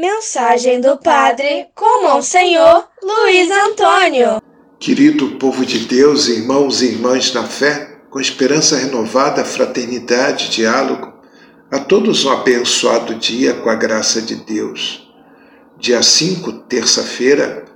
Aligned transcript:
Mensagem 0.00 0.80
do 0.80 0.96
Padre 0.96 1.66
com 1.74 2.04
Monsenhor 2.04 2.88
Luiz 3.02 3.50
Antônio. 3.50 4.40
Querido 4.78 5.32
povo 5.32 5.66
de 5.66 5.80
Deus, 5.80 6.26
irmãos 6.26 6.80
e 6.80 6.86
irmãs 6.86 7.34
na 7.34 7.44
fé, 7.44 7.98
com 8.08 8.18
esperança 8.18 8.78
renovada, 8.78 9.44
fraternidade, 9.44 10.48
diálogo, 10.48 11.12
a 11.70 11.78
todos 11.78 12.24
um 12.24 12.30
abençoado 12.30 13.16
dia 13.16 13.52
com 13.52 13.68
a 13.68 13.74
graça 13.74 14.22
de 14.22 14.36
Deus. 14.36 15.06
Dia 15.76 16.02
5, 16.02 16.50
terça-feira, 16.60 17.66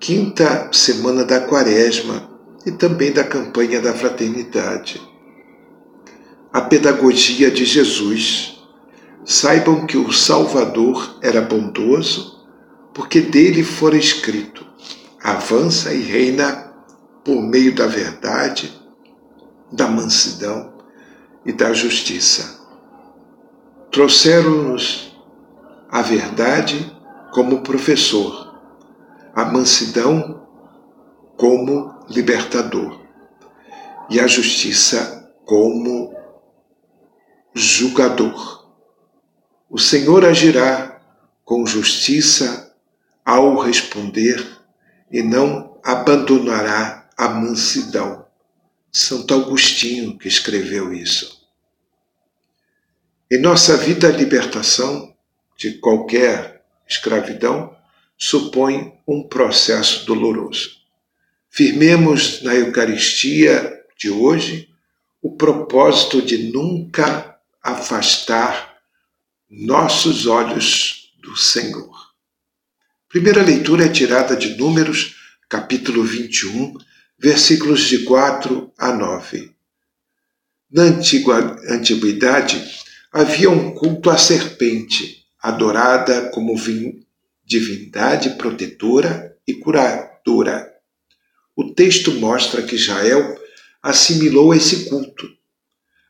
quinta 0.00 0.70
semana 0.72 1.22
da 1.22 1.38
Quaresma 1.38 2.30
e 2.64 2.70
também 2.70 3.12
da 3.12 3.24
campanha 3.24 3.78
da 3.78 3.92
fraternidade. 3.92 5.02
A 6.50 6.62
pedagogia 6.62 7.50
de 7.50 7.66
Jesus 7.66 8.57
saibam 9.28 9.84
que 9.84 9.98
o 9.98 10.10
Salvador 10.10 11.18
era 11.20 11.42
bondoso, 11.42 12.48
porque 12.94 13.20
dele 13.20 13.62
fora 13.62 13.94
escrito: 13.94 14.66
avança 15.22 15.92
e 15.92 16.00
reina 16.00 16.72
por 17.22 17.42
meio 17.42 17.74
da 17.74 17.86
verdade, 17.86 18.72
da 19.70 19.86
mansidão 19.86 20.72
e 21.44 21.52
da 21.52 21.74
justiça. 21.74 22.58
Trouxeram-nos 23.90 25.14
a 25.90 26.00
verdade 26.00 26.90
como 27.30 27.60
professor, 27.60 28.58
a 29.34 29.44
mansidão 29.44 30.42
como 31.36 31.94
libertador 32.08 32.98
e 34.08 34.18
a 34.18 34.26
justiça 34.26 35.30
como 35.44 36.14
julgador. 37.54 38.57
O 39.70 39.78
Senhor 39.78 40.24
agirá 40.24 40.98
com 41.44 41.66
justiça 41.66 42.74
ao 43.22 43.58
responder 43.58 44.42
e 45.12 45.22
não 45.22 45.78
abandonará 45.84 47.06
a 47.16 47.28
mansidão. 47.28 48.26
Santo 48.90 49.34
Agostinho 49.34 50.16
que 50.16 50.26
escreveu 50.26 50.94
isso. 50.94 51.46
Em 53.30 53.38
nossa 53.38 53.76
vida, 53.76 54.08
a 54.08 54.12
libertação 54.12 55.14
de 55.54 55.72
qualquer 55.74 56.64
escravidão 56.88 57.76
supõe 58.16 58.98
um 59.06 59.22
processo 59.22 60.06
doloroso. 60.06 60.78
Firmemos 61.50 62.42
na 62.42 62.54
Eucaristia 62.54 63.84
de 63.98 64.08
hoje 64.08 64.70
o 65.20 65.36
propósito 65.36 66.22
de 66.22 66.50
nunca 66.50 67.38
afastar 67.62 68.77
nossos 69.50 70.26
olhos 70.26 71.10
do 71.22 71.34
Senhor. 71.34 71.90
Primeira 73.08 73.42
leitura 73.42 73.86
é 73.86 73.88
tirada 73.88 74.36
de 74.36 74.58
Números, 74.58 75.16
capítulo 75.48 76.04
21, 76.04 76.74
versículos 77.18 77.80
de 77.88 78.04
4 78.04 78.70
a 78.76 78.92
9. 78.92 79.50
Na 80.70 80.82
antiga, 80.82 81.56
antiguidade, 81.70 82.62
havia 83.10 83.48
um 83.48 83.72
culto 83.72 84.10
à 84.10 84.18
serpente, 84.18 85.24
adorada 85.40 86.28
como 86.28 86.54
divindade 87.42 88.36
protetora 88.36 89.34
e 89.46 89.54
curadora. 89.54 90.70
O 91.56 91.72
texto 91.72 92.12
mostra 92.12 92.62
que 92.62 92.76
Israel 92.76 93.34
assimilou 93.82 94.54
esse 94.54 94.90
culto. 94.90 95.26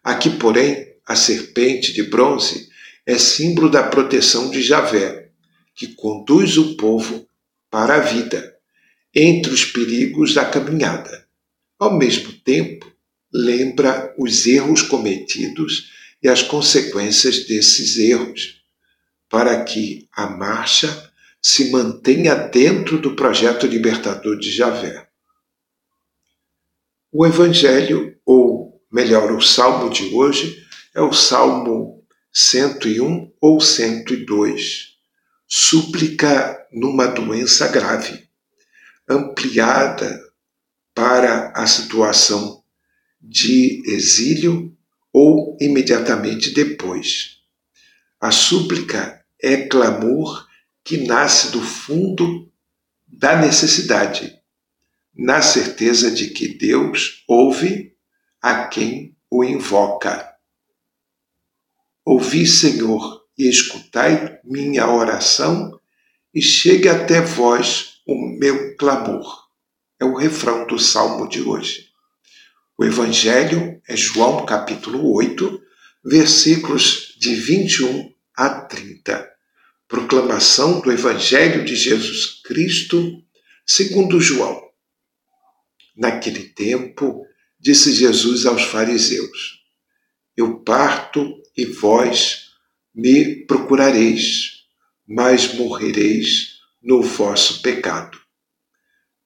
Aqui, 0.03 0.29
porém, 0.29 0.97
a 1.07 1.15
serpente 1.15 1.93
de 1.93 2.03
bronze 2.03 2.69
é 3.09 3.17
símbolo 3.17 3.71
da 3.71 3.83
proteção 3.83 4.51
de 4.51 4.61
Javé, 4.61 5.31
que 5.75 5.95
conduz 5.95 6.59
o 6.59 6.77
povo 6.77 7.27
para 7.71 7.95
a 7.95 8.01
vida, 8.01 8.55
entre 9.15 9.51
os 9.51 9.65
perigos 9.65 10.35
da 10.35 10.45
caminhada. 10.45 11.27
Ao 11.79 11.97
mesmo 11.97 12.31
tempo, 12.41 12.87
lembra 13.33 14.15
os 14.19 14.47
erros 14.47 14.83
cometidos 14.83 15.91
e 16.23 16.29
as 16.29 16.43
consequências 16.43 17.47
desses 17.47 17.97
erros, 17.97 18.61
para 19.27 19.65
que 19.65 20.07
a 20.13 20.29
marcha 20.29 21.11
se 21.41 21.71
mantenha 21.71 22.35
dentro 22.35 22.99
do 22.99 23.17
projeto 23.17 23.67
libertador 23.67 24.39
de 24.39 24.51
Javé. 24.51 25.09
O 27.11 27.25
Evangelho, 27.25 28.15
ou 28.27 28.83
melhor, 28.93 29.33
o 29.33 29.41
Salmo 29.41 29.89
de 29.89 30.15
hoje, 30.15 30.63
é 30.95 31.01
o 31.01 31.15
Salmo 31.15 31.98
101 32.33 33.33
ou 33.41 33.61
102. 33.61 34.97
Súplica 35.47 36.67
numa 36.73 37.07
doença 37.07 37.69
grave, 37.69 38.29
ampliada 39.09 40.21
para 40.95 41.53
a 41.57 41.67
situação 41.67 42.63
de 43.21 43.83
exílio 43.87 44.77
ou 45.13 45.57
imediatamente 45.61 46.51
depois. 46.51 47.39
A 48.21 48.31
súplica 48.31 49.25
é 49.41 49.69
clamor 49.69 50.47
que 50.85 50.99
nasce 50.99 51.51
do 51.51 51.61
fundo 51.61 52.51
da 53.07 53.41
necessidade, 53.41 54.39
na 55.15 55.43
certeza 55.43 56.11
de 56.11 56.29
que 56.29 56.49
Deus 56.49 57.25
ouve 57.27 57.97
a 58.41 58.67
quem 58.67 59.17
o 59.31 59.43
invoca. 59.43 60.38
Ouvi, 62.11 62.47
Senhor, 62.47 63.23
e 63.37 63.51
escutai 63.51 64.41
minha 64.43 64.89
oração, 64.89 65.79
e 66.35 66.41
chegue 66.41 66.89
até 66.89 67.21
vós 67.21 68.01
o 68.07 68.17
meu 68.39 68.75
clamor. 68.79 69.47
É 70.01 70.07
o 70.07 70.17
refrão 70.17 70.67
do 70.67 70.79
salmo 70.79 71.29
de 71.29 71.43
hoje. 71.43 71.91
O 72.79 72.85
evangelho 72.87 73.79
é 73.87 73.95
João 73.95 74.47
capítulo 74.47 75.13
8, 75.13 75.61
versículos 76.03 77.15
de 77.19 77.35
21 77.35 78.11
a 78.35 78.59
30. 78.63 79.31
Proclamação 79.87 80.81
do 80.81 80.91
evangelho 80.91 81.63
de 81.63 81.77
Jesus 81.77 82.41
Cristo, 82.43 83.23
segundo 83.67 84.19
João. 84.19 84.59
Naquele 85.95 86.45
tempo, 86.55 87.27
disse 87.61 87.93
Jesus 87.93 88.47
aos 88.47 88.63
fariseus: 88.63 89.63
Eu 90.35 90.61
parto 90.61 91.43
e 91.59 91.65
vós 91.65 92.53
me 92.95 93.45
procurareis, 93.45 94.63
mas 95.05 95.55
morrereis 95.55 96.61
no 96.81 97.03
vosso 97.03 97.61
pecado. 97.63 98.17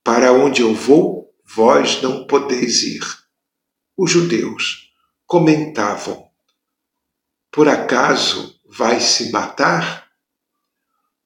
Para 0.02 0.32
onde 0.32 0.62
eu 0.62 0.75
vou, 0.75 1.31
vós 1.44 2.00
não 2.00 2.26
podeis 2.26 2.82
ir. 2.84 3.05
Os 3.94 4.11
judeus 4.11 4.90
comentavam: 5.26 6.26
Por 7.50 7.69
acaso 7.69 8.58
vai 8.67 8.99
se 8.99 9.31
matar? 9.31 10.11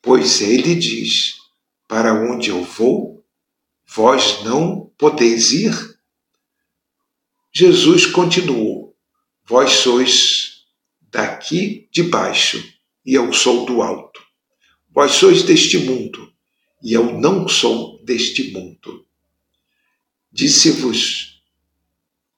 Pois 0.02 0.40
ele 0.40 0.74
diz: 0.74 1.36
Para 1.86 2.12
onde 2.12 2.50
eu 2.50 2.64
vou, 2.64 3.24
vós 3.86 4.42
não 4.42 4.92
podeis 4.98 5.52
ir? 5.52 5.72
Jesus 7.54 8.06
continuou: 8.06 8.96
Vós 9.44 9.70
sois 9.70 10.55
daqui 11.10 11.88
de 11.90 12.02
baixo, 12.04 12.62
e 13.04 13.14
eu 13.14 13.32
sou 13.32 13.64
do 13.64 13.82
alto. 13.82 14.20
Vós 14.90 15.12
sois 15.12 15.42
deste 15.42 15.78
mundo, 15.78 16.32
e 16.82 16.92
eu 16.92 17.18
não 17.18 17.48
sou 17.48 18.02
deste 18.04 18.50
mundo. 18.50 19.04
Disse-vos 20.32 21.42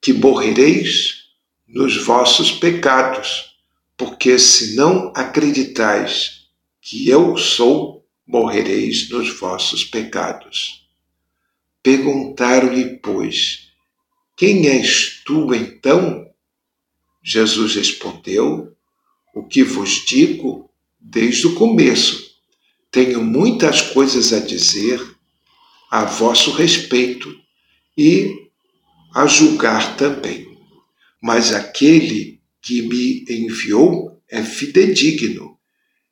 que 0.00 0.12
morrereis 0.12 1.24
nos 1.66 1.96
vossos 2.04 2.52
pecados, 2.52 3.56
porque 3.96 4.38
se 4.38 4.76
não 4.76 5.12
acreditais 5.14 6.46
que 6.80 7.08
eu 7.08 7.36
sou, 7.36 8.06
morrereis 8.26 9.08
nos 9.10 9.28
vossos 9.38 9.84
pecados. 9.84 10.88
Perguntaram-lhe, 11.82 12.98
pois, 12.98 13.68
quem 14.36 14.68
és 14.68 15.22
tu 15.24 15.54
então? 15.54 16.27
Jesus 17.30 17.74
respondeu: 17.74 18.74
O 19.34 19.44
que 19.44 19.62
vos 19.62 20.02
digo 20.06 20.70
desde 20.98 21.46
o 21.46 21.54
começo. 21.54 22.26
Tenho 22.90 23.22
muitas 23.22 23.82
coisas 23.82 24.32
a 24.32 24.40
dizer 24.40 24.98
a 25.90 26.06
vosso 26.06 26.52
respeito 26.52 27.38
e 27.94 28.48
a 29.14 29.26
julgar 29.26 29.94
também. 29.98 30.56
Mas 31.22 31.52
aquele 31.52 32.40
que 32.62 32.80
me 32.80 33.26
enviou 33.28 34.18
é 34.26 34.42
fidedigno, 34.42 35.58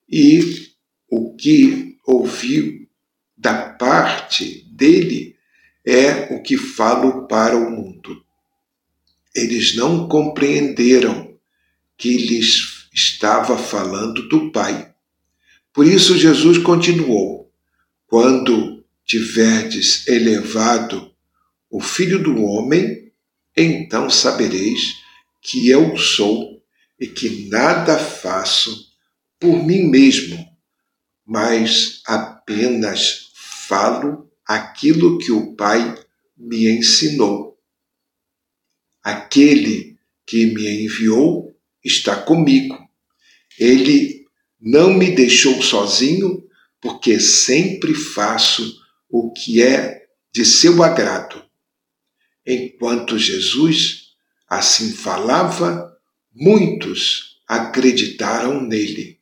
e 0.06 0.68
o 1.08 1.34
que 1.34 1.96
ouvi 2.06 2.90
da 3.34 3.70
parte 3.70 4.66
dele 4.70 5.34
é 5.82 6.34
o 6.34 6.42
que 6.42 6.58
falo 6.58 7.26
para 7.26 7.56
o 7.56 7.70
mundo. 7.70 8.25
Eles 9.36 9.76
não 9.76 10.08
compreenderam 10.08 11.36
que 11.98 12.16
lhes 12.16 12.88
estava 12.90 13.58
falando 13.58 14.26
do 14.30 14.50
Pai. 14.50 14.94
Por 15.74 15.86
isso, 15.86 16.16
Jesus 16.16 16.56
continuou: 16.56 17.52
Quando 18.06 18.82
tiverdes 19.04 20.08
elevado 20.08 21.12
o 21.70 21.82
Filho 21.82 22.22
do 22.22 22.42
Homem, 22.42 23.12
então 23.54 24.08
sabereis 24.08 24.96
que 25.42 25.68
eu 25.68 25.98
sou 25.98 26.62
e 26.98 27.06
que 27.06 27.50
nada 27.50 27.98
faço 27.98 28.86
por 29.38 29.62
mim 29.62 29.82
mesmo, 29.82 30.48
mas 31.26 32.00
apenas 32.06 33.32
falo 33.34 34.30
aquilo 34.46 35.18
que 35.18 35.30
o 35.30 35.54
Pai 35.54 35.94
me 36.34 36.70
ensinou. 36.70 37.45
Aquele 39.06 39.96
que 40.26 40.46
me 40.46 40.84
enviou 40.84 41.56
está 41.84 42.22
comigo. 42.22 42.76
Ele 43.56 44.26
não 44.60 44.92
me 44.92 45.14
deixou 45.14 45.62
sozinho, 45.62 46.44
porque 46.80 47.20
sempre 47.20 47.94
faço 47.94 48.82
o 49.08 49.32
que 49.32 49.62
é 49.62 50.08
de 50.32 50.44
seu 50.44 50.82
agrado. 50.82 51.40
Enquanto 52.44 53.16
Jesus 53.16 54.16
assim 54.48 54.92
falava, 54.92 55.96
muitos 56.34 57.40
acreditaram 57.46 58.60
nele. 58.60 59.20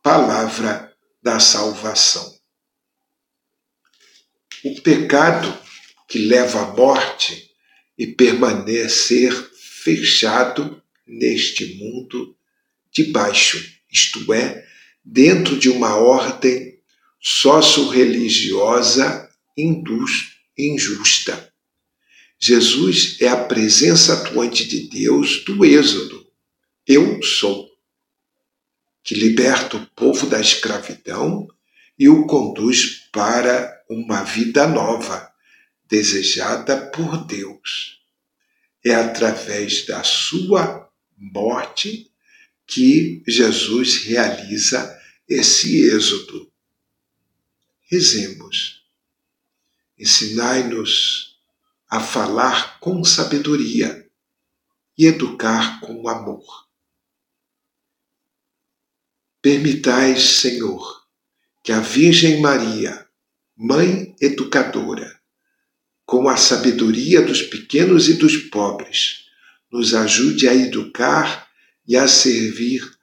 Palavra 0.00 0.94
da 1.20 1.40
salvação. 1.40 2.38
O 4.64 4.80
pecado 4.80 5.52
que 6.06 6.20
leva 6.20 6.60
à 6.60 6.76
morte 6.76 7.47
e 7.98 8.06
permanecer 8.06 9.32
fechado 9.82 10.82
neste 11.06 11.74
mundo 11.74 12.34
de 12.92 13.04
baixo, 13.04 13.62
isto 13.90 14.32
é, 14.32 14.64
dentro 15.04 15.58
de 15.58 15.68
uma 15.68 15.96
ordem 15.96 16.78
sócio-religiosa 17.20 19.28
injusta. 20.56 21.52
Jesus 22.38 23.20
é 23.20 23.28
a 23.28 23.44
presença 23.44 24.14
atuante 24.14 24.66
de 24.66 24.88
Deus 24.88 25.44
do 25.44 25.64
Êxodo. 25.64 26.26
Eu 26.86 27.20
sou, 27.22 27.68
que 29.02 29.14
liberta 29.14 29.76
o 29.76 29.86
povo 29.86 30.26
da 30.26 30.40
escravidão 30.40 31.48
e 31.98 32.08
o 32.08 32.26
conduz 32.26 33.08
para 33.12 33.82
uma 33.90 34.22
vida 34.22 34.68
nova, 34.68 35.32
desejada 35.88 36.90
por 36.90 37.24
Deus. 37.24 38.00
É 38.84 38.94
através 38.94 39.86
da 39.86 40.02
sua 40.04 40.88
morte 41.16 42.10
que 42.66 43.22
Jesus 43.26 44.04
realiza 44.04 44.96
esse 45.28 45.90
êxodo. 45.90 46.50
Rezemos. 47.90 48.84
Ensinai-nos 49.98 51.38
a 51.88 52.00
falar 52.00 52.78
com 52.78 53.02
sabedoria 53.02 54.08
e 54.96 55.06
educar 55.06 55.80
com 55.80 56.08
amor. 56.08 56.68
Permitais, 59.40 60.40
Senhor, 60.40 61.06
que 61.62 61.72
a 61.72 61.80
Virgem 61.80 62.40
Maria, 62.40 63.08
Mãe 63.56 64.14
Educadora, 64.20 65.17
com 66.08 66.26
a 66.26 66.38
sabedoria 66.38 67.20
dos 67.20 67.42
pequenos 67.42 68.08
e 68.08 68.14
dos 68.14 68.34
pobres, 68.34 69.26
nos 69.70 69.92
ajude 69.92 70.48
a 70.48 70.54
educar 70.54 71.46
e 71.86 71.98
a 71.98 72.08
servir 72.08 72.96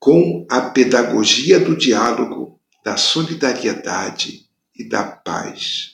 com 0.00 0.44
a 0.50 0.60
pedagogia 0.60 1.60
do 1.60 1.76
diálogo, 1.76 2.60
da 2.84 2.96
solidariedade 2.96 4.48
e 4.74 4.82
da 4.82 5.04
paz. 5.04 5.92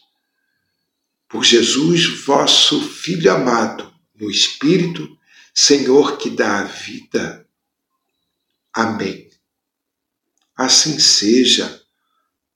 Por 1.28 1.44
Jesus, 1.44 2.24
vosso 2.24 2.80
Filho 2.88 3.30
amado, 3.30 3.92
no 4.18 4.30
Espírito, 4.30 5.14
Senhor 5.52 6.16
que 6.16 6.30
dá 6.30 6.60
a 6.60 6.64
vida. 6.64 7.46
Amém. 8.72 9.28
Assim 10.56 10.98
seja, 10.98 11.82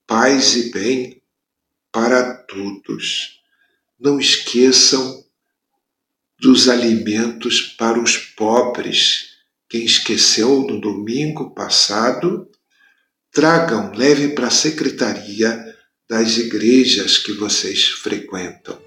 paz 0.06 0.56
e 0.56 0.70
bem 0.70 1.22
para 1.92 2.32
todos 2.44 3.39
não 4.00 4.18
esqueçam 4.18 5.22
dos 6.40 6.68
alimentos 6.68 7.60
para 7.60 8.00
os 8.00 8.16
pobres. 8.16 9.30
Quem 9.68 9.84
esqueceu 9.84 10.62
no 10.62 10.80
domingo 10.80 11.54
passado, 11.54 12.48
tragam, 13.30 13.92
leve 13.94 14.28
para 14.28 14.46
a 14.46 14.50
secretaria 14.50 15.76
das 16.08 16.38
igrejas 16.38 17.18
que 17.18 17.32
vocês 17.32 17.88
frequentam. 17.88 18.80